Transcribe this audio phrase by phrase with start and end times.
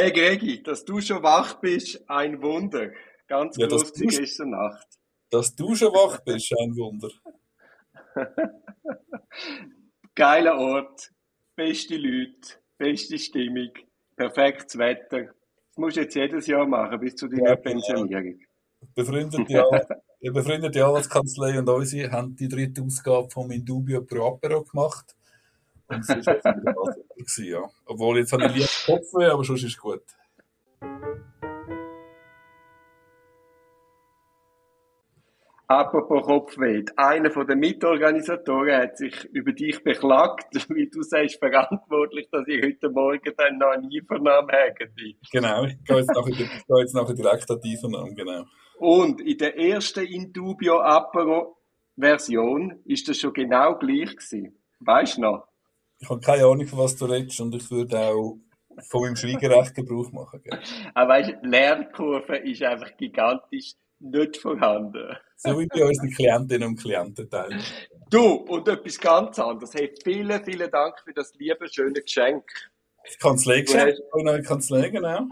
[0.00, 2.92] Hey Gregi, dass du schon wach bist, ein Wunder.
[3.26, 4.86] Ganz Ja, groß du- gestern Nacht.
[5.28, 7.08] Dass du schon wach bist, ein Wunder.
[10.14, 11.10] Geiler Ort,
[11.56, 13.70] beste Leute, beste Stimmung,
[14.14, 15.24] perfektes Wetter.
[15.24, 17.62] Das musst du jetzt jedes Jahr machen, bis zu deiner Ja, genau.
[17.72, 18.38] Pensionierung.
[18.94, 19.86] Befreundete,
[20.22, 25.16] die befreundete Arbeitskanzlei und unsere haben die dritte Ausgabe von Indubio Pro Apero gemacht.
[25.88, 26.74] Und es war echt wieder
[27.28, 27.70] gewesen, ja.
[27.86, 30.02] Obwohl jetzt habe ich lieber Kopfweh, aber sonst ist es gut.
[35.70, 42.26] Apropos Kopfweh, einer von den Mitorganisatoren hat sich über dich beklagt, wie du sagst, verantwortlich,
[42.32, 44.92] dass ich heute Morgen dann noch eine Einvernahme habe.
[45.30, 48.44] Genau, ich gehe jetzt nachher, ich gehe jetzt nachher direkt an die Einvernahme, genau.
[48.78, 51.58] Und in der ersten Indubio Apero
[51.98, 54.56] Version ist das schon genau gleich gewesen.
[54.80, 55.48] Weißt du noch?
[55.98, 58.38] Ich habe keine Ahnung, von was du redest und ich würde auch
[58.88, 60.40] von meinem Schweigerecht Gebrauch machen.
[60.42, 60.58] Gell?
[60.94, 65.16] Aber weißt, die Lernkurve ist einfach gigantisch nicht vorhanden.
[65.36, 67.60] So wie bei unseren Klientinnen und Klienten teilen.
[68.10, 69.74] Du, und etwas ganz anderes.
[69.74, 72.44] Hey, vielen, vielen Dank für das liebe, schöne Geschenk.
[74.12, 75.26] Eine neue Kanzlei, genau.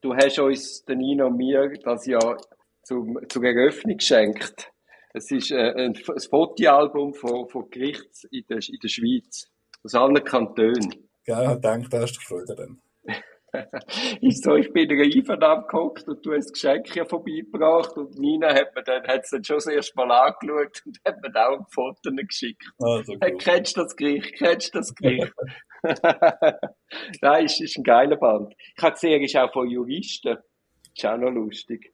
[0.00, 2.36] Du hast uns, der Nino und mir, das ja
[2.82, 4.70] zum, zur Eröffnung geschenkt.
[5.12, 9.50] Es ist äh, ein, ein Fotoalbum von, von Gerichts in der, in der Schweiz.
[9.86, 10.94] Aus allen Kantonen.
[11.24, 12.80] Gell, ich denke, da hast du Freude dann.
[14.20, 17.96] Ist so, ich bin in einer Einvernahme gehockt und du hast das Geschenk hier vorbeigebracht
[17.96, 21.30] und Nina hat mir dann, es dann schon das erste Mal angeschaut und hat mir
[21.30, 22.64] dann auch ein Foto geschickt.
[22.80, 23.42] Also Hey, gut.
[23.42, 24.34] kennst du das Gericht?
[24.36, 25.32] Kennst du das Gericht?
[27.22, 28.54] Nein, ist, ist ein geiler Band.
[28.76, 30.36] Ich habe gesehen, er ist auch von Juristen.
[30.96, 31.92] Ist auch noch lustig.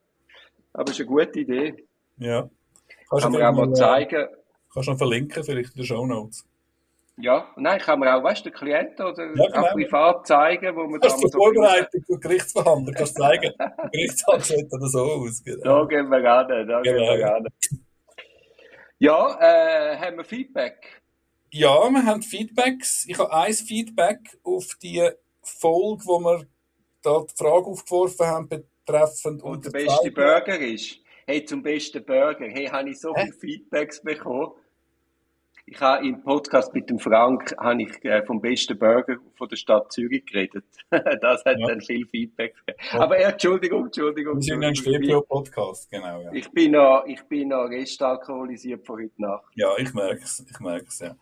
[0.73, 1.87] Aber ist eine gute Idee.
[2.17, 2.48] Ja.
[3.11, 4.29] Kannst Kann du man auch mal mal zeigen.
[4.73, 6.47] Kannst du noch verlinken, vielleicht in den Show Notes.
[7.19, 9.67] Ja, nein, kann man auch, weißt du, den Klienten oder Ja, genau.
[9.67, 13.53] auch privat zeigen, wo man da du mal so Vorbereitung für Gerichtsverhandlung kannst du zeigen.
[13.93, 15.45] Gerichtsverhandlung sieht dann so aus.
[15.45, 15.63] Genau.
[15.63, 17.13] Da gehen wir ran, da gehen Genau.
[17.17, 17.47] wir ran.
[18.99, 21.03] Ja, äh, haben wir Feedback?
[21.51, 23.05] Ja, wir haben Feedbacks.
[23.07, 25.07] Ich habe ein Feedback auf die
[25.42, 26.47] Folge, wo wir
[27.03, 30.98] da die Frage aufgeworfen haben, betreffend Und der beste Burger ist.
[31.27, 32.47] Hey, zum besten Burger.
[32.48, 34.53] Hey, habe ich so viele Feedbacks bekommen.
[35.75, 39.57] Ich habe im Podcast mit dem Frank habe ich äh, vom besten Burger von der
[39.57, 40.67] Stadt Zürich geredet.
[40.91, 41.67] das hat Ja.
[41.67, 42.55] dann viel Feedback.
[42.67, 43.03] gegeben.
[43.03, 44.35] Aber äh, Entschuldigung, Entschuldigung.
[44.37, 44.75] Wir sind ja ein.
[44.75, 46.21] Stereo-Podcast, genau.
[46.21, 46.33] Ja.
[46.35, 49.51] Ich bin noch, ich bin noch restalkoholisiert von heute Nacht.
[49.55, 51.17] Ja, ich merke es, ich merke es, ja.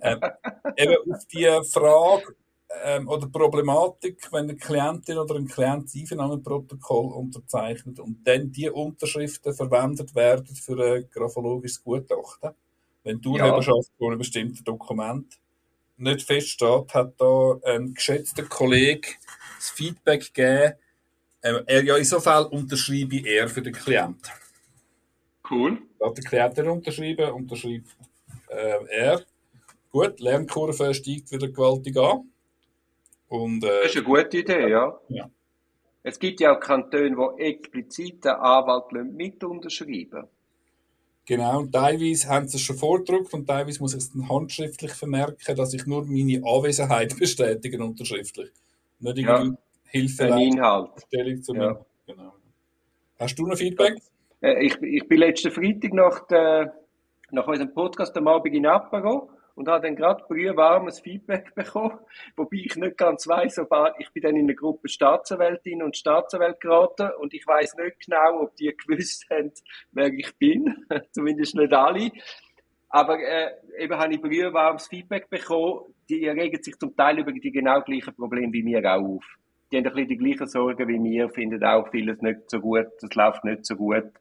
[0.00, 0.20] Ähm,
[0.76, 2.36] eben auf die Frage
[2.84, 8.70] ähm, oder Problematik, wenn eine Klientin oder ein Klient das Einvernahmeprotokoll unterzeichnet und dann die
[8.70, 12.50] Unterschriften verwendet werden für ein graphologisches Gutachten.
[13.06, 13.44] Wenn die Ja.
[13.44, 15.38] Urheberschaft von einem bestimmten Dokument
[15.96, 19.08] nicht feststeht, hat da ein geschätzter Kollege
[19.58, 20.74] das Feedback gegeben,
[21.44, 24.32] ähm, er ja in so Fall unterschreibe er für den Klienten.
[25.48, 25.78] Cool.
[26.02, 27.96] Hat der Klient unterschrieben, unterschreibt
[28.48, 29.22] äh, er.
[29.92, 32.28] Gut, Lernkurve steigt wieder gewaltig an.
[33.28, 34.98] Und Das äh, ist eine gute Idee, ja.
[35.08, 35.30] Ja.
[36.02, 40.26] Es gibt ja auch Kantone, die explizit den Anwalt mit unterschreiben
[41.26, 44.92] genau, und teilweise haben sie es schon vordruckt und teilweise muss ich es dann handschriftlich
[44.92, 48.50] vermerken, dass ich nur meine Anwesenheit bestätige unterschriftlich.
[49.00, 49.40] Nicht Ja.
[49.40, 50.90] irgendwie Hilfe Ein Inhalt.
[51.06, 51.78] Stellung zu Ja.
[52.06, 52.32] Genau.
[53.18, 53.96] Hast du noch Feedback?
[54.40, 56.74] Äh, ich, ich bin letzten Freitag nach, der,
[57.30, 61.98] nach unserem Podcast am Abend in Apero und habe dann gerade brühwarmes Feedback bekommen,
[62.36, 66.58] wobei ich nicht ganz weiss, ob ich bin dann in eine Gruppe Staatsanwältinnen und Staatsanwälte
[66.60, 69.52] geraten und ich weiß nicht genau, ob die gewusst haben,
[69.92, 72.10] wer ich bin, zumindest nicht alle.
[72.88, 77.50] Aber äh, eben habe ich brühwarmes Feedback bekommen, die regen sich zum Teil über die
[77.50, 79.24] genau gleichen Probleme wie mir auch auf.
[79.72, 82.86] Die haben ein bisschen die gleichen Sorgen wie mir, finden auch vieles nicht so gut,
[83.00, 84.12] das läuft nicht so gut.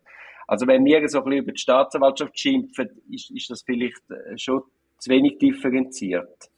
[0.47, 4.37] Also wenn wir so ein bisschen über die Staatsanwaltschaft schimpfen, ist, ist das vielleicht äh,
[4.37, 4.63] schon
[4.97, 6.49] zu wenig differenziert.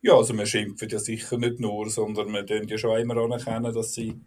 [0.00, 3.72] Ja, also wir schimpfen ja sicher nicht nur, sondern wir tun ja schon immer anerkennen,
[3.72, 4.20] dass sie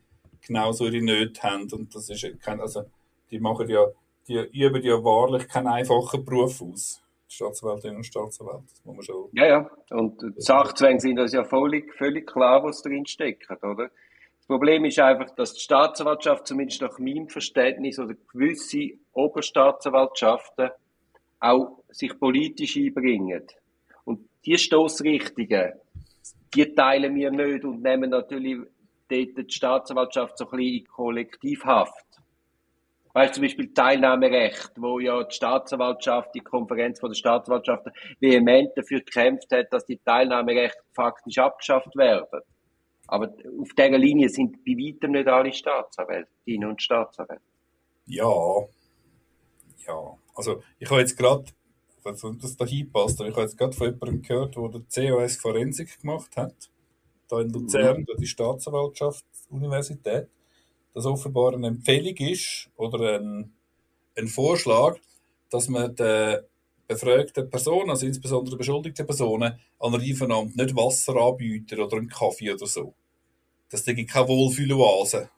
[0.45, 1.71] genauso ihre Nöte haben.
[1.71, 2.83] Und das ist kein, also
[3.29, 3.85] die machen ja,
[4.27, 7.01] die üben ja wahrlich keinen einfachen Beruf aus.
[7.29, 9.29] Die Staatsanwältinnen und Staatsanwälte, das muss man schon.
[9.33, 9.71] Ja, ja.
[9.89, 13.89] Und die Sachzwänge sind uns ja völlig, völlig klar, was drin steckt, oder?
[14.37, 20.69] Das Problem ist einfach, dass die Staatsanwaltschaft, zumindest nach meinem Verständnis, oder gewisse Oberstaatsanwaltschaften
[21.39, 23.43] auch sich politisch einbringen.
[24.03, 25.73] Und die Stoßrichtungen,
[26.53, 28.57] die teilen wir nicht und nehmen natürlich
[29.09, 32.05] dort die Staatsanwaltschaft so ein bisschen in Kollektivhaft.
[33.13, 38.71] Weißt du, zum Beispiel Teilnahmerecht, wo ja die Staatsanwaltschaft, die Konferenz von der Staatsanwaltschaften vehement
[38.75, 42.41] dafür gekämpft hat, dass die Teilnahmerechte faktisch abgeschafft werden.
[43.07, 47.41] Aber auf dieser Linie sind bei weitem nicht alle Staatsanwältinnen und Staatsanwälte.
[48.07, 48.65] Ja.
[49.87, 50.17] Ja.
[50.35, 51.45] Also, ich habe jetzt gerade,
[52.03, 56.01] dass das da hinpasst, ich habe jetzt gerade von jemandem gehört, der der COS Forensik
[56.01, 56.69] gemacht hat,
[57.27, 58.05] da in Luzern, mhm.
[58.19, 60.27] die Staatsanwaltschaftsuniversität,
[60.93, 63.53] dass offenbar eine Empfehlung ist oder ein,
[64.15, 64.97] ein Vorschlag,
[65.49, 66.39] dass man den
[66.87, 72.53] befragten Personen, also insbesondere beschuldigten Personen, an der Einvernahme nicht Wasser anbieten oder einen Kaffee
[72.53, 72.93] oder so.
[73.69, 75.29] Das ist keine Wohlfühloase.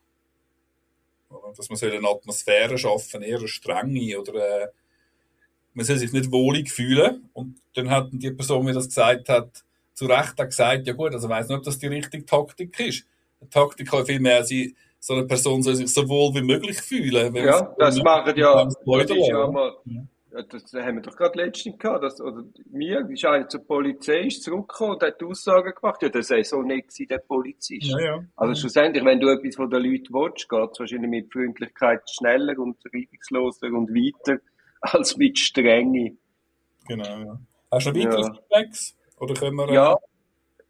[1.56, 4.68] Dass man eine Atmosphäre schaffen, eher eine strenge oder äh,
[5.78, 7.30] man soll sich nicht wohlig fühlen.
[7.34, 9.64] Und dann hat die Person, die das gesagt hat,
[9.94, 13.06] zu Recht gesagt, ja gut, also weiß nicht, ob das die richtige Taktik ist.
[13.42, 17.34] Die Taktik kann vielmehr sein, so eine Person soll sich so wohl wie möglich fühlen.
[17.36, 19.76] Ja, das machen ja, das ist ja mal,
[20.32, 24.42] das haben wir doch gerade letztens gehabt, dass, oder mir ist einer zur Polizei ist
[24.42, 27.84] zurückgekommen und hat Aussagen gemacht, ja, das sei so nicht gewesen, der Polizist.
[27.84, 28.24] Ja, ja.
[28.36, 32.58] Also schlussendlich, wenn du etwas von den Leuten willst, geht es wahrscheinlich mit Freundlichkeit schneller
[32.58, 34.40] und reibungsloser und weiter,
[34.82, 36.18] als mit Strenge.
[36.88, 37.40] Genau, ja.
[37.72, 38.34] Hast du noch weitere ja.
[38.34, 38.98] Feedbacks?
[39.20, 39.74] Oder können wir...
[39.74, 39.98] Ja, äh,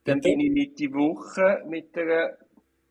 [0.06, 2.38] dann bin ich Mitte Woche mit der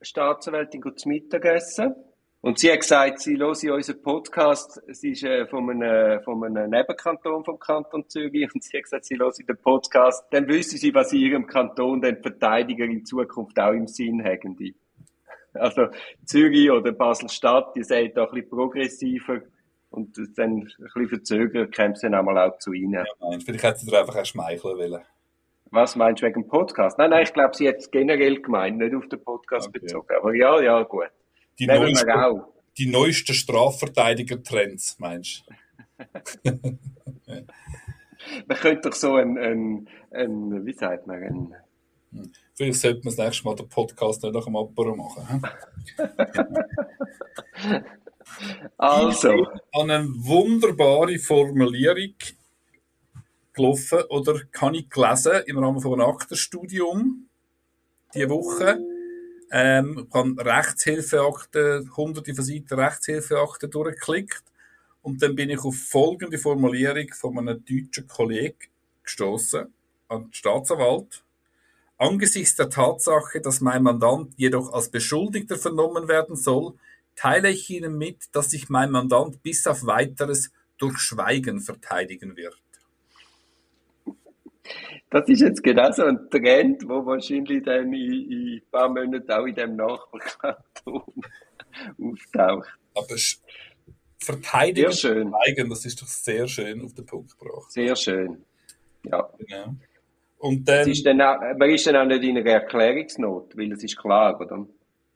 [0.03, 1.95] Staatsanwältin zum Mittagessen.
[2.43, 4.81] Und sie hat gesagt, sie höre unseren Podcast.
[4.89, 8.49] Sie ist äh, von, einem, von einem Nebenkanton vom Kanton Zürich.
[8.55, 10.25] Und sie hat gesagt, sie höre den Podcast.
[10.31, 14.57] Dann wüsste sie, was in ihrem Kanton den Verteidiger in Zukunft auch im Sinn haben.
[15.55, 15.89] Also
[16.25, 19.41] Zürich oder Basel-Stadt, die sind da ein bisschen progressiver.
[19.97, 22.93] Und dann ein bisschen verzögert kommt sie dann einmal auch zu ihnen.
[22.93, 23.05] Ja,
[23.43, 25.03] vielleicht hätte sie dir einfach auch schmeicheln wollen.
[25.71, 26.99] Was meinst du wegen dem Podcast?
[26.99, 29.79] Nein, nein, ich glaube, sie hat es generell gemeint, nicht auf den Podcast okay.
[29.79, 30.15] bezogen.
[30.15, 31.09] Aber ja, ja, gut.
[31.59, 32.45] Die, neueste,
[32.77, 35.47] die neuesten Strafverteidiger-Trends, meinst
[36.45, 36.45] du?
[38.47, 41.55] man könnte doch so ein, ein, ein wie sagt man, ein,
[42.13, 42.33] hm.
[42.55, 45.43] Vielleicht sollte man das nächste Mal den Podcast nicht nach dem Apero machen.
[48.77, 49.47] also.
[49.73, 52.15] An eine wunderbare Formulierung
[53.53, 57.29] gelaufen oder kann ich gelesen im Rahmen von einem Aktenstudium
[58.15, 58.79] diese Woche.
[59.51, 64.45] Ähm, ich habe Rechtshilfeakten, hunderte von Seiten Rechtshilfeakten durchgeklickt
[65.03, 68.59] und dann bin ich auf folgende Formulierung von einem deutschen Kollegen
[69.05, 69.73] gestoßen
[70.09, 71.23] an den Staatsanwalt.
[71.99, 76.75] Angesichts der Tatsache, dass mein Mandant jedoch als Beschuldigter vernommen werden soll,
[77.17, 82.57] teile ich Ihnen mit, dass sich mein Mandant bis auf weiteres durch Schweigen verteidigen wird.
[85.11, 89.31] Das ist jetzt genau so ein Trend, der wahrscheinlich dann in, in ein paar Monaten
[89.31, 91.03] auch in dem Nachbarkanton
[92.03, 92.69] auftaucht.
[92.95, 93.17] Aber
[94.19, 95.33] verteidigen schön.
[95.47, 97.71] Eigen, das ist doch sehr schön auf den Punkt gebracht.
[97.71, 98.45] Sehr schön.
[99.05, 99.31] Ja.
[99.39, 99.77] Genau.
[100.39, 103.83] Und dann, ist dann auch, man ist dann auch nicht in einer Erklärungsnot, weil es
[103.83, 104.67] ist klar, oder?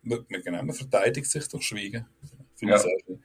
[0.03, 2.07] Man, genau, man verteidigt sich durch Schweigen.
[2.57, 2.85] Finde ja.
[2.85, 3.19] ich.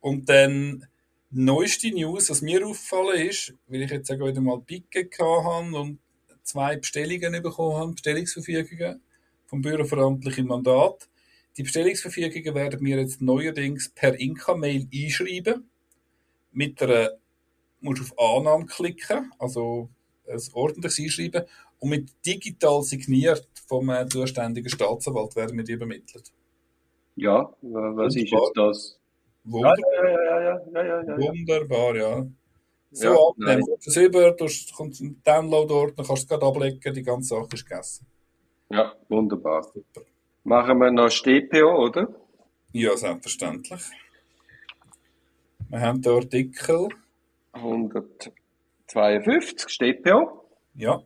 [0.00, 0.86] Und dann
[1.30, 5.98] neueste News, was mir aufgefallen ist, weil ich jetzt auch wieder mal Picke hatte und
[6.42, 9.00] zwei Bestellungen bekommen habe, Bestellungsverfügungen
[9.46, 11.08] vom Büroverantwortlichen Mandat.
[11.56, 15.68] Die Bestellungsverfügungen werden wir jetzt neuerdings per Inka-Mail einschreiben.
[16.52, 17.10] Mit einer,
[17.80, 19.90] musst auf Annahme klicken, also
[20.26, 21.44] ein ordentliches Einschreiben,
[21.80, 26.32] und mit digital signiert vom äh, zuständigen Staatsanwalt werden wir die übermittelt.
[27.16, 28.98] Ja, was ist jetzt das?
[29.44, 32.26] Wunder ja, ja, ja, ja, ja, ja, Wunderbar, ja.
[32.90, 36.94] So ja, abnehmen, das über, du kommst einen Download-Ort, dann kannst du es gerade ablegen,
[36.94, 38.06] die ganze Sache ist gegessen.
[38.70, 39.62] Ja, wunderbar.
[39.62, 40.00] Super.
[40.44, 42.08] Machen wir noch StPO, oder?
[42.72, 43.82] Ja, selbstverständlich.
[45.68, 46.88] Wir haben den Artikel
[47.52, 50.46] 152 StPO.
[50.74, 51.02] Ja.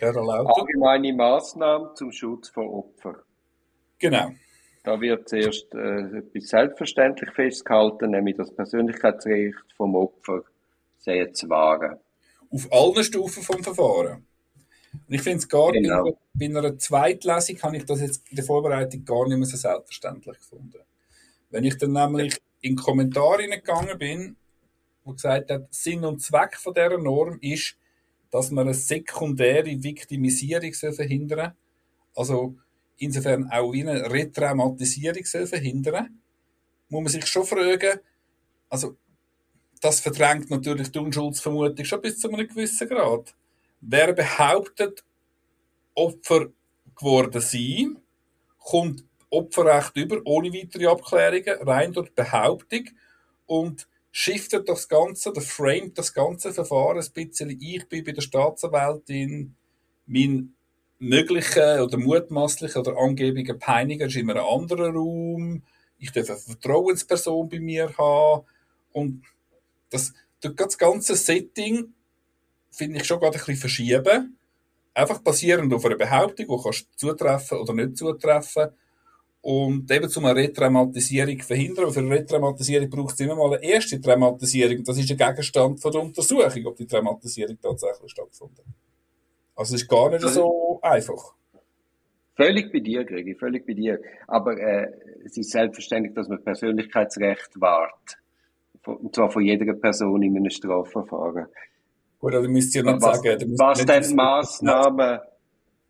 [0.00, 3.16] Allgemeine Maßnahmen zum Schutz von Opfern.
[3.98, 4.32] Genau.
[4.84, 10.42] Da wird zuerst äh, etwas selbstverständlich festgehalten, nämlich das Persönlichkeitsrecht vom Opfer
[10.98, 11.98] sehr zu wahren.
[12.50, 14.24] Auf allen Stufen vom Verfahren.
[14.92, 16.04] Und ich finde es gar genau.
[16.04, 19.56] nicht, bei einer Zweitlesung habe ich das jetzt in der Vorbereitung gar nicht mehr so
[19.56, 20.80] selbstverständlich gefunden.
[21.50, 24.36] Wenn ich dann nämlich in Kommentare gegangen bin,
[25.04, 27.76] wo gesagt hat, Sinn und Zweck von dieser Norm ist,
[28.30, 31.52] dass man eine sekundäre Viktimisierung verhindern
[32.14, 32.24] soll.
[32.24, 32.56] Also
[32.98, 36.18] insofern auch wie eine Retraumatisierung soll verhindern
[36.88, 38.00] muss man sich schon fragen,
[38.68, 38.96] also
[39.80, 43.34] das verdrängt natürlich die Unschuldsvermutung schon bis zu einem gewissen Grad.
[43.80, 45.04] Wer behauptet,
[45.94, 46.48] Opfer
[46.94, 47.98] geworden sein,
[48.58, 52.88] kommt Opferrecht über, ohne weitere Abklärungen, rein durch Behauptung
[53.46, 53.86] und
[54.18, 57.50] shiftet das Ganze, oder framet das ganze Verfahren ein bisschen.
[57.60, 59.54] Ich bin bei der Staatsanwältin,
[60.06, 60.54] mein
[60.98, 65.62] möglichen oder mutmaßlichen oder angeblichen Peiniger ist immer ein anderer Raum.
[65.98, 68.46] Ich darf eine Vertrauensperson bei mir haben.
[68.92, 69.22] Und
[69.90, 71.92] das, das ganze Setting
[72.70, 74.38] finde ich schon gerade ein bisschen verschieben.
[74.94, 78.70] Einfach basierend auf einer Behauptung, die kannst zutreffen oder nicht zutreffen.
[79.46, 81.92] Und eben zu einer Retraumatisierung verhindern.
[81.92, 84.82] für eine Retraumatisierung braucht es immer mal eine erste Traumatisierung.
[84.82, 88.74] Das ist der Gegenstand von der Untersuchung, ob die Traumatisierung tatsächlich stattgefunden hat.
[89.54, 91.34] Also es ist gar nicht so einfach.
[92.34, 94.00] Völlig bei dir, Gregi, völlig bei dir.
[94.26, 94.90] Aber äh,
[95.24, 98.18] es ist selbstverständlich, dass man Persönlichkeitsrecht wahrt.
[98.84, 101.46] Und zwar von jeder Person in einem Strafverfahren.
[102.18, 103.54] Gut, also müsst ihr nicht was, sagen.
[103.56, 105.20] Was denn Maßnahmen,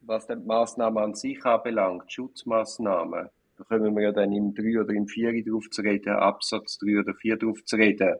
[0.03, 4.93] was denn Maßnahmen an sich anbelangt, Schutzmaßnahmen, da kommen wir ja dann im 3 oder
[4.93, 8.17] im 4 drauf zu reden, Absatz 3 oder 4 drauf zu reden,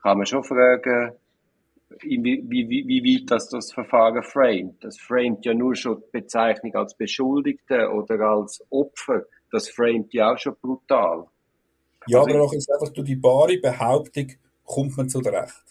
[0.00, 1.12] kann man schon fragen,
[2.00, 4.82] wie, wie, wie, weit das, das Verfahren framet.
[4.82, 9.24] Das framet ja nur schon die Bezeichnung als Beschuldigte oder als Opfer.
[9.50, 11.26] Das framet ja auch schon brutal.
[12.06, 14.32] Ja, also aber auch jetzt einfach durch die bare Behauptung
[14.64, 15.62] kommt man zu Recht.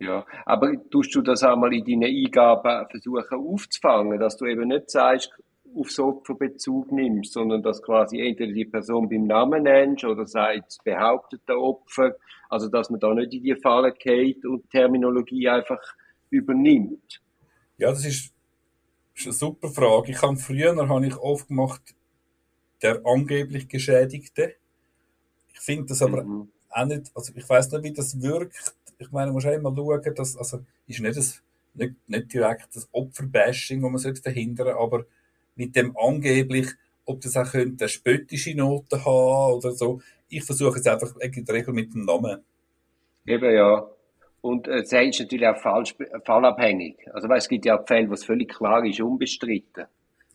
[0.00, 4.90] Ja, aber tust du das einmal in deinen Eingaben versuchen aufzufangen, dass du eben nicht
[4.90, 5.32] sagst,
[5.76, 10.82] aufs Opfer Bezug nimmst, sondern dass quasi entweder die Person beim Namen nennst oder sagst,
[10.84, 12.14] behauptete Opfer
[12.48, 15.80] also, dass man da nicht in die Falle geht und Terminologie einfach
[16.30, 17.20] übernimmt.
[17.76, 18.32] Ja, das ist,
[19.14, 20.12] ist eine super Frage.
[20.12, 21.94] Ich habe früher habe ich oft gemacht,
[22.82, 24.54] der angeblich Geschädigte.
[25.52, 26.48] Ich finde das aber mhm.
[26.70, 28.74] auch nicht, also ich weiß nicht, wie das wirkt.
[28.98, 31.42] Ich meine, man muss auch immer schauen, dass, also, ist nicht, das,
[31.74, 35.04] nicht, nicht direkt das Opferbashing, das man verhindern sollte, aber
[35.58, 36.68] mit dem angeblich,
[37.04, 41.44] ob das auch könnte eine spöttische Note haben oder so ich versuche es einfach in
[41.44, 42.42] der Regel mit dem Namen.
[43.26, 43.86] Eben, ja.
[44.40, 46.96] Und äh, das ist natürlich auch falsch, fallabhängig.
[47.12, 49.86] Also, weißt, es gibt ja auch Fälle, wo es völlig klar ist, unbestritten.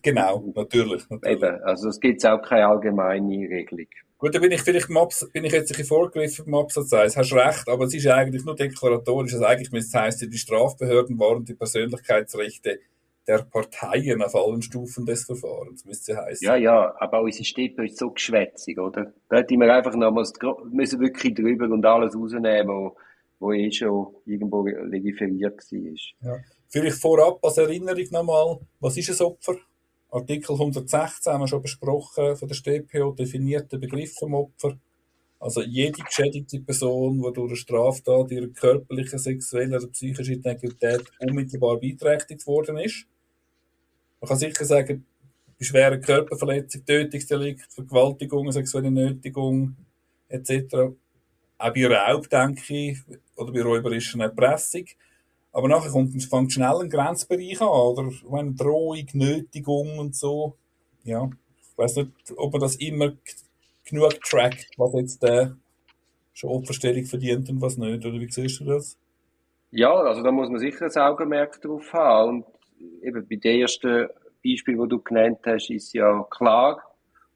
[0.02, 1.10] Genau, natürlich.
[1.10, 1.38] natürlich.
[1.38, 3.88] Eben, also es gibt auch keine allgemeine Regelung.
[4.18, 7.16] Gut, da bin ich vielleicht bin ich jetzt ein bisschen vorgegriffen beim Absatz 1.
[7.16, 9.34] Hast recht, aber es ist eigentlich nur deklaratorisch.
[9.34, 12.80] Also eigentlich müsste es heißen, die Strafbehörden waren die Persönlichkeitsrechte
[13.28, 16.46] der Parteien auf allen Stufen des Verfahrens, müsste heißen.
[16.46, 19.14] Ja, ja, aber unsere Stimme ist so geschwätzig, oder?
[19.30, 20.34] Da hätten wir einfach nochmals,
[20.72, 22.98] müssen wirklich drüber und alles rausnehmen, wo,
[23.40, 26.34] wo eh schon irgendwo legiferiert war.
[26.34, 26.44] Ja.
[26.68, 29.56] Vielleicht vorab als Erinnerung nochmal, was ist ein Opfer?
[30.10, 34.78] Artikel 116 haben wir schon besprochen, von der StPO definiert den Begriff vom Opfer.
[35.40, 41.80] Also jede geschädigte Person, die durch eine Straftat ihrer körperlichen, sexuellen oder psychischen Integrität unmittelbar
[41.80, 43.08] beeinträchtigt worden ist.
[44.24, 45.06] Man kann sicher sagen,
[45.60, 49.76] bei schweren Körperverletzungen, Tötungsdelikt, Vergewaltigung, sexuelle Nötigung
[50.30, 50.94] etc.
[51.58, 53.00] Auch bei Raub, denke ich,
[53.36, 54.86] oder bei räuberischen Erpressung.
[55.52, 60.56] Aber nachher kommt, fängt schnell ein Grenzbereich an, oder eine Drohung, Nötigung und so.
[61.04, 61.30] Ja,
[61.62, 63.12] ich weiß nicht, ob man das immer
[63.84, 65.58] genug trackt, was jetzt der
[66.32, 68.98] schon Opferstellung verdient und was nicht, oder wie siehst du das?
[69.72, 72.46] Ja, also da muss man sicher ein Augenmerk drauf haben und
[73.02, 74.08] eben bei dem ersten
[74.44, 76.82] Beispiel, das du genannt hast, ist ja klar.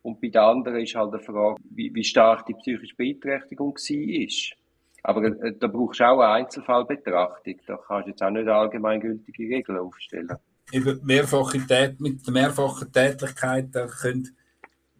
[0.01, 4.58] Und bei den anderen ist halt die Frage, wie, wie stark die psychische Beeinträchtigung war.
[5.04, 7.56] Aber äh, da brauchst du auch eine Einzelfallbetrachtung.
[7.66, 10.30] Da kannst du jetzt auch nicht allgemeingültige Regeln aufstellen.
[10.72, 14.36] Eben mehrfache Tät mit der mehrfachen Tätigkeit da können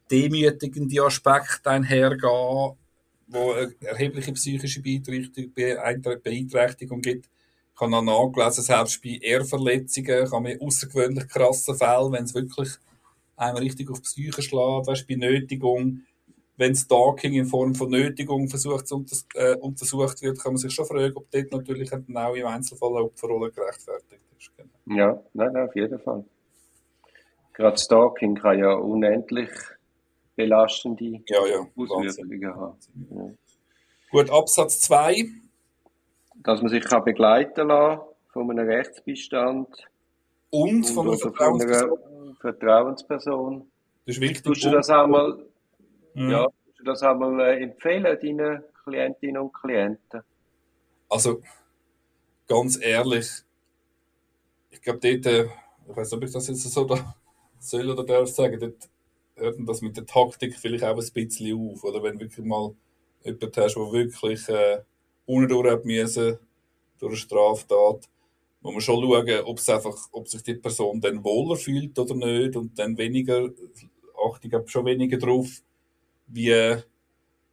[0.10, 2.78] demütigende Aspekte einhergehen,
[3.28, 7.30] wo erhebliche psychische Beeinträchtigung gibt.
[7.78, 12.70] Ich habe noch nachgelesen, selbst bei Ehrverletzungen kann man außergewöhnlich krasse Fälle, wenn es wirklich
[13.36, 16.02] einem richtig auf die Psyche schlägt, weißt, bei Nötigung,
[16.56, 20.88] wenn Stalking in Form von Nötigung versucht, unters äh, untersucht wird, kann man sich schon
[20.88, 24.52] fragen, ob dort natürlich genau im Einzelfall eine Opferrolle gerechtfertigt ist.
[24.58, 24.98] Genau.
[24.98, 26.26] Ja, nein, nein, auf jeden Fall.
[27.54, 29.52] Gerade Stalking kann ja unendlich
[30.36, 32.78] belastende ja, ja, Auswirkungen haben.
[33.12, 33.30] Ja.
[34.10, 35.28] Gut, Absatz 2
[36.48, 39.68] dass man sich kann begleiten lassen von einem Rechtsbeistand.
[40.50, 42.38] Und, von einer Vertrauensperson.
[42.40, 43.72] Vertrauensperson.
[44.06, 44.44] Das ist wichtig.
[44.44, 45.46] Tust du das einmal,
[46.14, 46.32] mhm.
[46.32, 50.22] ja, du das einmal äh, empfehlen, deinen Klientinnen und Klienten?
[51.10, 51.42] Also,
[52.48, 53.28] ganz ehrlich,
[54.70, 55.50] ich glaube, dort, äh,
[55.90, 57.14] ich weiß nicht, ob ich das jetzt so da
[57.60, 58.90] soll oder darf sagen, dort
[59.36, 61.84] hört das mit der Taktik vielleicht auch ein bisschen auf.
[61.84, 62.74] Oder wenn du wirklich mal
[63.22, 64.80] jemanden hast, der wirklich äh,
[65.28, 66.40] unten hat müssen,
[67.00, 68.10] durch eine Straftat,
[68.62, 72.16] muss man schon schauen, ob, es einfach, ob sich die Person dann wohler fühlt oder
[72.16, 73.50] nicht und dann weniger,
[74.28, 75.62] achte ich schon weniger drauf,
[76.28, 76.78] wie,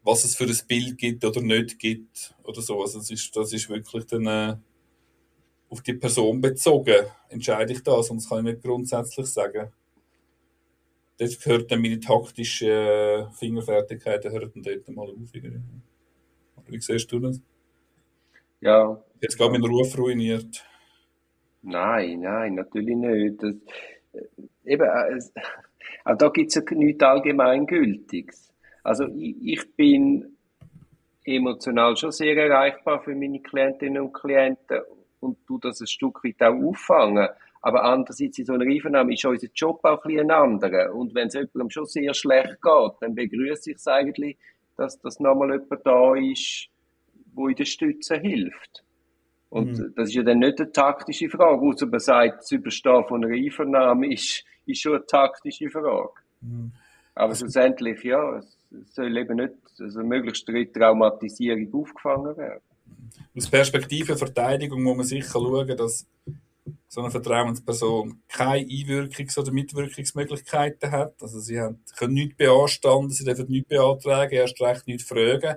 [0.03, 2.81] was es für ein Bild gibt oder nicht gibt oder so.
[2.81, 4.57] Also das ist, das ist wirklich dann äh,
[5.69, 9.73] auf die Person bezogen entscheide ich das das kann ich nicht grundsätzlich sagen.
[11.17, 15.33] Das gehört dann meine taktische äh, Fingerfertigkeit, hört dann dort mal auf.
[16.67, 17.41] Wie siehst du das?
[18.65, 18.99] Ja.
[19.21, 20.65] Jetzt gerade meinen Ruf ruiniert.
[21.61, 23.43] Nein, nein, natürlich nicht.
[23.43, 23.55] Das,
[24.15, 25.21] äh, eben, äh,
[26.07, 28.55] auch da gibt es ja nichts Allgemeingültiges.
[28.83, 30.39] Also ich, ich bin
[31.25, 34.81] emotional schon sehr erreichbar für meine Klientinnen und Klienten
[35.21, 37.29] und tu das ein Stück weit auch auffangen.
[37.61, 40.95] Aber andererseits in so einer Einvernahme ist unser Job auch ein, bisschen ein anderer.
[40.95, 44.39] Und wenn es jemandem schon sehr schlecht geht, dann begrüße ich es eigentlich,
[44.79, 46.71] dass, dass nochmal jemand da ist,
[47.35, 48.85] wo in der Stütze hilft.
[49.51, 49.93] Und mhm.
[49.95, 53.35] das ist ja dann nicht eine taktische Frage, außer man sagt, das Überstehen von einer
[53.35, 56.11] Einvernahme ist, ist schon eine taktische Frage.
[56.41, 56.73] Mhm.
[57.15, 62.63] Aber also, schlussendlich, ja, es soll eben nicht, also möglichst eine Traumatisierung aufgefangen werden.
[63.37, 66.07] Aus Perspektive Verteidigung muss man sicher schauen, dass
[66.89, 71.15] so eine Vertrauensperson keine Einwirkungs- oder Mitwirkungsmöglichkeiten hat.
[71.21, 75.57] Also sie haben, können nichts beanstanden, sie dürfen nichts beantragen, erst recht nichts fragen.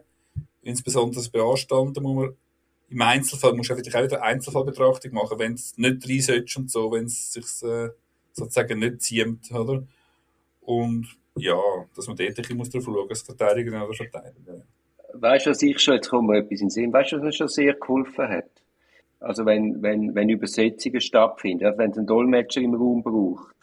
[0.68, 2.36] Insbesondere das Beanstanden muss man
[2.90, 6.70] im Einzelfall, muss man vielleicht auch wieder Einzelfallbetrachtung machen, wenn es nicht rein sollte und
[6.70, 7.90] so, wenn es sich äh,
[8.34, 9.84] sozusagen nicht ziemt, oder?
[10.62, 11.08] Und
[11.38, 11.58] ja,
[11.96, 14.62] dass man dort ein muss darauf schauen, als Verteidiger oder Verteidiger.
[15.14, 17.24] Weißt du, was ich schon, jetzt kommt mir etwas in den Sinn, weißt du, was
[17.24, 18.50] mir schon sehr geholfen hat?
[19.22, 23.56] Also wenn, wenn, wenn Übersetzungen stattfinden, also wenn es einen Dolmetscher im Raum braucht.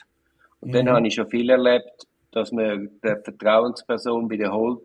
[0.60, 0.72] Und mhm.
[0.72, 4.84] dann habe ich schon viel erlebt, dass man der Vertrauensperson wiederholt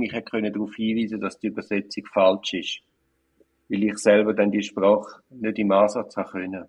[0.00, 2.80] mich können darauf hinweisen, dass die Übersetzung falsch ist.
[3.68, 6.64] Weil ich selber dann die Sprache nicht im Ansatz haben können.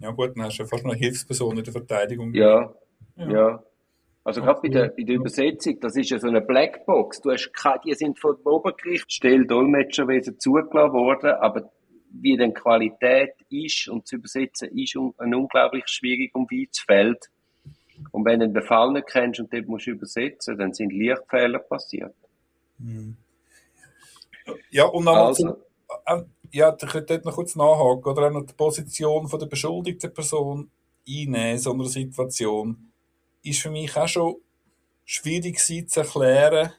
[0.00, 2.32] Ja gut, dann hast du ja fast noch in der Verteidigung.
[2.34, 2.72] Ja,
[3.16, 3.30] ja.
[3.30, 3.62] ja.
[4.24, 7.20] Also gerade bei der, bei der Übersetzung, das ist ja so eine Blackbox.
[7.20, 11.70] Du hast keine, die sind von dem Obergerichtsstelle Dolmetscherwesen zugelassen worden, aber
[12.10, 17.30] wie denn Qualität ist und zu übersetzen ist ein unglaublich schwierig und weites Feld.
[18.10, 21.60] Und wenn du den Fall nicht kennst und dort musst du übersetzen, dann sind Lichtfehler
[21.60, 22.14] passiert.
[22.78, 23.16] Hm.
[24.70, 25.56] Ja, und nochmal also,
[26.06, 29.46] äh, ja, ich könnte dort noch kurz nachhaken, oder auch noch die Position von der
[29.46, 30.70] beschuldigten Person
[31.08, 32.92] einnehmen in so einer Situation
[33.42, 34.36] ist für mich auch schon
[35.04, 36.72] schwierig zu erklären.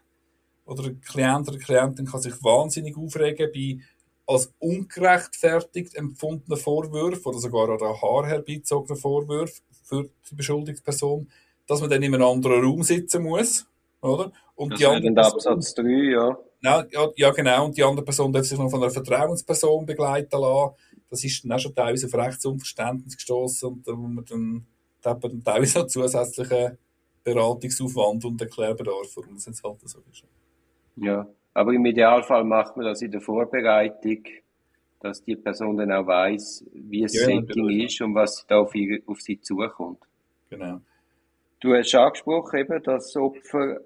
[0.66, 3.80] Oder ein Klient oder eine Klientin kann sich wahnsinnig aufregen bei
[4.26, 11.32] als ungerechtfertigt empfundenen Vorwürfen oder sogar an Haar herbeizogenen Vorwürfen für die beschuldigte Person,
[11.66, 13.66] dass man dann in einem anderen Raum sitzen muss.
[14.02, 14.32] Oder?
[14.56, 16.38] Und das die andere Person, Absatz 3, ja.
[16.62, 17.66] Ja, ja, genau.
[17.66, 20.74] Und die andere Person darf sich noch von einer Vertrauensperson begleiten lassen.
[21.10, 24.66] Das ist dann auch schon teilweise auf Rechtsunverständnis gestoßen und da muss man dann
[25.06, 26.78] hat man teilweise noch zusätzlichen
[27.24, 30.24] Beratungsaufwand und Erklärbedarf, warum es jetzt halt so ist.
[30.96, 34.24] Ja, aber im Idealfall macht man das in der Vorbereitung,
[35.00, 38.74] dass die Person dann auch weiß, wie es ja, Setting ist und was da auf,
[38.76, 40.00] ihr, auf sie zukommt.
[40.50, 40.82] Genau.
[41.60, 43.80] Du hast angesprochen, eben, dass das Opfer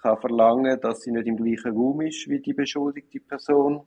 [0.00, 3.82] kann verlangen, dass sie nicht im gleichen Raum ist wie die beschuldigte Person,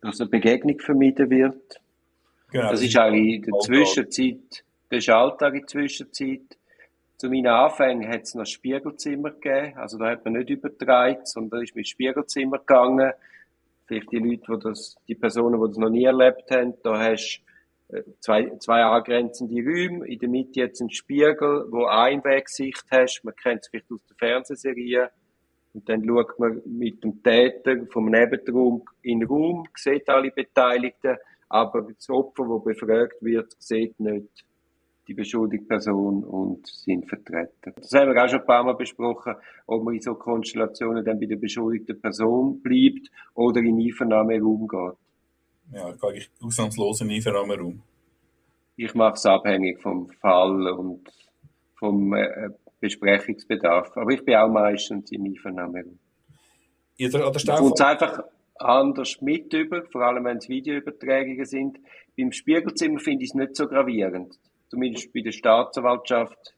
[0.00, 1.80] dass eine Begegnung vermieden wird.
[2.50, 6.58] Genau, das, ist eigentlich in der Zwischenzeit das ist Alltag in der Zwischenzeit.
[7.16, 9.76] Zu meinen Anfängen hat es noch Spiegelzimmer gegeben.
[9.76, 13.12] Also da hat man nicht übertragen, sondern da ist mit Spiegelzimmer gegangen.
[13.86, 17.38] Vielleicht die Leute, die das, die Personen, die das noch nie erlebt haben, da hast
[17.38, 17.49] äh,
[18.20, 23.22] zwei, zwei angrenzende Räume, in der Mitte jetzt ein Spiegel, wo Einwegsicht hast.
[23.24, 25.10] Man kennt es vielleicht aus der Fernsehserie.
[25.72, 31.16] Und dann schaut man mit dem Täter vom Nebenraum in den Raum, sieht alle Beteiligten,
[31.48, 34.44] aber das Opfer, das befragt wird, sieht nicht
[35.06, 37.72] die beschuldigte Person und sind Vertreter.
[37.74, 39.34] Das haben wir auch schon ein paar Mal besprochen,
[39.66, 44.98] ob man in so Konstellationen dann bei der beschuldigten Person bleibt oder in Einvernahmeraum geht.
[45.72, 47.82] Ja, ich gehe eigentlich ausnahmslos in Einvernahmeraum.
[48.76, 51.08] Ich mache es abhängig vom Fall und
[51.78, 52.48] vom äh,
[52.80, 53.96] Besprechungsbedarf.
[53.96, 55.98] Aber ich bin auch meistens im Einvernahmeraum.
[56.96, 58.24] Jeder an der Und einfach
[58.56, 61.78] anders mit über, vor allem wenn es Videoübertragungen sind.
[62.16, 64.38] Beim Spiegelzimmer finde ich es nicht so gravierend
[64.70, 66.54] zumindest bei der Staatsanwaltschaft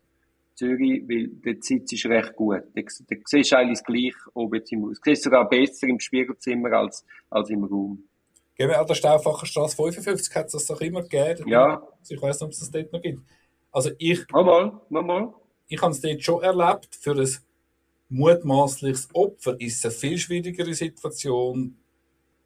[0.54, 2.62] Zürich, weil der Sitz ist recht gut.
[2.74, 5.00] Da, da siehst du eigentlich gleich oben im Haus.
[5.00, 8.04] Du siehst sogar besser im Spiegelzimmer als, als im Raum.
[8.54, 11.48] Gehen wir an der Stauffacher Straße 55 hat es das doch immer gegeben.
[11.48, 11.82] Ja.
[12.08, 13.22] Ich weiß nicht, ob es das dort noch gibt.
[13.70, 14.28] Also ich...
[14.30, 15.34] Mal, mal, mal.
[15.68, 16.94] Ich habe es dort schon erlebt.
[16.94, 17.28] Für ein
[18.10, 21.76] mutmaßliches Opfer ist es eine viel schwierigere Situation,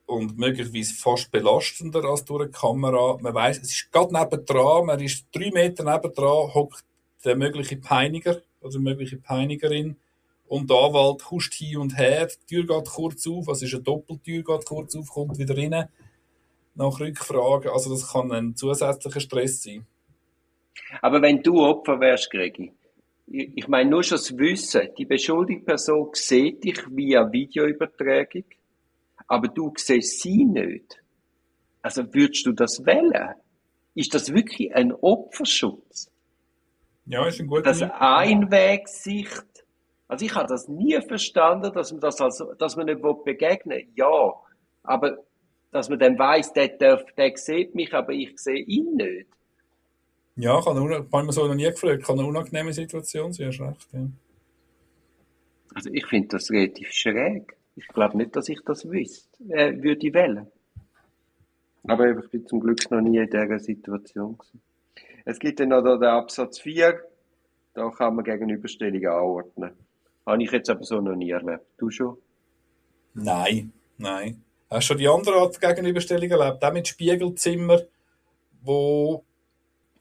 [0.06, 3.18] und möglicherweise fast belastender als durch eine Kamera.
[3.20, 6.84] Man weiß, es ist gerade nebendran, man ist drei Meter nebendran, hockt
[7.24, 9.96] der mögliche Peiniger oder die mögliche Peinigerin
[10.48, 13.82] und der Anwalt huscht hin und her, die Tür geht kurz auf, also ist eine
[13.82, 15.88] Doppeltür, geht kurz auf, kommt wieder rein.
[16.76, 17.70] nach Rückfragen.
[17.70, 19.86] Also das kann ein zusätzlicher Stress sein.
[21.02, 22.72] Aber wenn du Opfer wärst, Gregi,
[23.26, 28.44] ich meine nur schon das Wissen, die beschuldigte Person sieht dich via Videoübertragung,
[29.26, 31.02] aber du siehst sie nicht.
[31.82, 33.34] Also würdest du das wählen?
[33.94, 36.10] Ist das wirklich ein Opferschutz?
[37.06, 39.55] Ja, ist ein guter Das Einwegsicht.
[40.08, 43.88] Also ich habe das nie verstanden, dass man das also, dass man nicht begegnen will.
[43.94, 44.34] Ja,
[44.82, 45.18] aber
[45.72, 49.28] dass man dann weiß, der, darf, der sieht mich, aber ich sehe ihn nicht.
[50.36, 53.88] Ja, kann eine, so noch nie gefragt, kann eine unangenehme Situation sein, hast recht.
[53.92, 54.06] Ja.
[55.74, 57.56] Also ich finde das relativ schräg.
[57.74, 60.46] Ich glaube nicht, dass ich das wüsste, äh, würde wählen.
[61.84, 64.62] Aber ich bin zum Glück noch nie in dieser Situation gewesen.
[65.24, 67.00] Es gibt dann noch den Absatz 4,
[67.74, 69.72] da kann man Gegenüberstellungen anordnen.
[70.26, 71.64] Habe ich jetzt aber so noch nie erlebt.
[71.78, 72.18] Du schon?
[73.14, 74.42] Nein, nein.
[74.68, 76.64] Hast du schon die andere Art Gegenüberstellung erlebt?
[76.64, 77.80] Auch mit Spiegelzimmer,
[78.62, 79.24] wo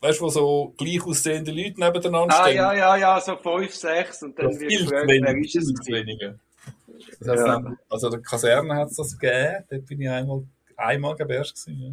[0.01, 2.59] weißt du, wo so gleich aussehende Leute nebeneinander ah, stehen.
[2.59, 5.87] Ah, ja, ja, ja, so fünf, sechs und dann wird gefragt, wer ist es?
[5.87, 6.35] Weniger.
[7.19, 7.45] Das ja.
[7.45, 10.43] dann, also der Kaserne hat es das gegeben, dort bin ich einmal,
[10.77, 11.81] einmal erst gewesen.
[11.81, 11.91] Ja.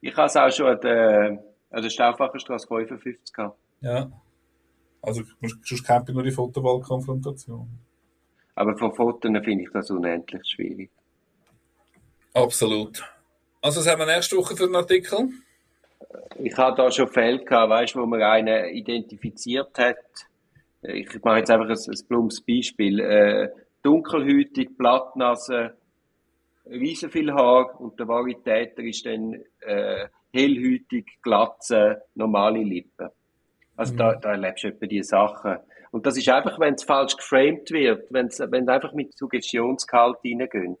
[0.00, 3.58] Ich habe es auch schon an der, an der Stauffacherstraße 55 gehabt.
[3.80, 4.10] Ja.
[5.02, 7.68] Also sonst kämpfe nur die Fotowallkonfrontation.
[8.54, 10.90] Aber von Fotos finde ich das unendlich schwierig.
[12.34, 13.02] Absolut.
[13.62, 15.30] Also was haben wir nächste Woche für einen Artikel?
[16.42, 19.96] ich habe da schon Fälle gehabt, weißt, wo man einen identifiziert hat.
[20.82, 23.00] Ich mache jetzt einfach ein, ein plumps Beispiel.
[23.00, 23.48] Äh,
[23.82, 25.74] dunkelhütig, Blattnase,
[26.66, 33.08] riesen viel Haar und der wahre Täter ist dann äh, hellhütig, glatze, normale Lippen.
[33.80, 33.96] Also mhm.
[33.96, 35.56] da, da erlebst du etwa diese Sachen.
[35.90, 40.78] Und das ist einfach, wenn es falsch geframed wird, wenn es einfach mit Suggestionsgehalt reingeht.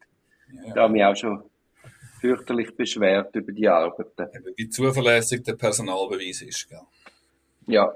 [0.66, 0.74] Ja.
[0.74, 1.42] Da habe ich auch schon
[2.20, 4.28] fürchterlich beschwert über die Arbeiten.
[4.54, 6.82] Wie zuverlässig der Personalbeweis ist, gell?
[7.68, 7.90] Ja.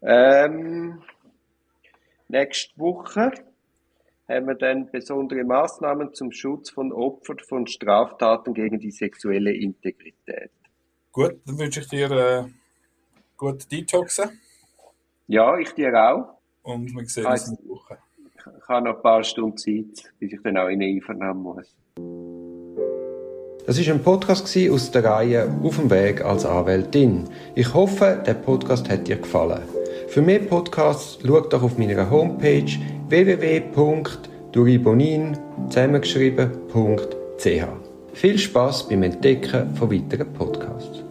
[0.00, 1.02] Ähm,
[2.28, 3.32] nächste Woche
[4.28, 10.52] haben wir dann besondere Maßnahmen zum Schutz von Opfern von Straftaten gegen die sexuelle Integrität.
[11.10, 12.44] Gut, dann wünsche ich dir äh,
[13.36, 14.40] gute Detoxen.
[15.28, 16.38] Ja, ich dir auch.
[16.62, 17.98] Und wir sehen uns nächste Woche.
[18.36, 21.74] Ich habe noch ein paar Stunden Zeit, bis ich dann auch in den Einvernahmen muss.
[23.66, 27.24] Das ist ein Podcast aus der Reihe Auf dem Weg als Anwältin.
[27.56, 29.62] Ich hoffe, der Podcast hat dir gefallen.
[30.06, 32.70] Für mehr Podcasts schau doch auf meiner Homepage
[33.08, 35.36] www.duribonin
[35.68, 37.64] zusammengeschrieben.ch.
[38.12, 41.05] Viel Spaß beim Entdecken von weiteren Podcasts.